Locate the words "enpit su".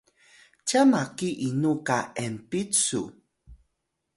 2.25-3.01